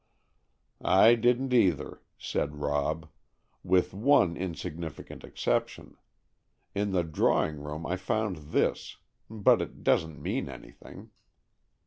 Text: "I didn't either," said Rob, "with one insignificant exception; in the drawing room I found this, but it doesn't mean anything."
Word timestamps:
"I 0.83 1.13
didn't 1.13 1.53
either," 1.53 2.01
said 2.17 2.55
Rob, 2.55 3.07
"with 3.63 3.93
one 3.93 4.35
insignificant 4.35 5.23
exception; 5.23 5.95
in 6.73 6.91
the 6.91 7.03
drawing 7.03 7.59
room 7.63 7.85
I 7.85 7.97
found 7.97 8.49
this, 8.51 8.97
but 9.29 9.61
it 9.61 9.83
doesn't 9.83 10.19
mean 10.19 10.49
anything." 10.49 11.11